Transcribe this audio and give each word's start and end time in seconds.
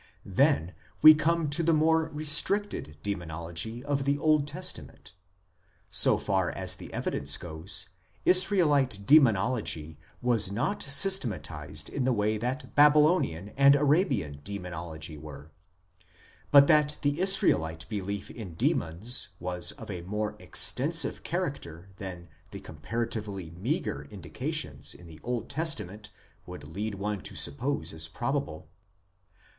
Then 0.25 0.73
we 1.03 1.13
come 1.13 1.47
to 1.51 1.61
the 1.61 1.75
more 1.75 2.09
restricted 2.09 2.97
Demonology 3.03 3.83
of 3.85 4.03
the 4.05 4.17
Old 4.17 4.47
Testament. 4.47 5.13
So 5.91 6.17
far 6.17 6.49
as 6.49 6.73
the 6.73 6.91
evidence 6.91 7.37
goes, 7.37 7.89
Israelite 8.25 9.05
Demonology 9.05 9.99
was 10.19 10.51
not 10.51 10.81
systematized 10.81 11.87
in 11.87 12.03
the 12.03 12.13
way 12.13 12.39
that 12.39 12.73
Baby 12.73 12.97
lonian 12.97 13.53
and 13.55 13.75
Arabian 13.75 14.41
Demonology 14.43 15.19
were; 15.19 15.51
but 16.49 16.65
that 16.65 16.97
the 17.03 17.19
Israelite 17.19 17.87
belief 17.87 18.31
in 18.31 18.55
demons 18.55 19.35
was 19.39 19.71
of 19.73 19.91
a 19.91 20.01
more 20.01 20.35
extensive 20.39 21.21
character 21.21 21.89
than 21.97 22.27
the 22.49 22.59
comparatively 22.59 23.51
meagre 23.51 24.07
indications 24.09 24.95
in 24.95 25.05
the 25.05 25.19
Old 25.21 25.47
Testament 25.47 26.09
would 26.47 26.63
lead 26.63 26.95
one 26.95 27.21
to 27.21 27.35
suppose 27.35 27.93
is 27.93 28.07
probable. 28.07 28.67